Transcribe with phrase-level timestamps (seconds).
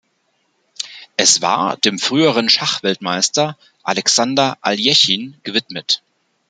[1.15, 6.01] Es war dem früheren Schachweltmeister Alexander Aljechin gewidmet.